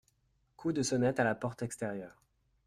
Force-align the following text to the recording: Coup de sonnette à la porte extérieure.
Coup 0.57 0.73
de 0.73 0.81
sonnette 0.81 1.19
à 1.19 1.23
la 1.23 1.35
porte 1.35 1.61
extérieure. 1.61 2.23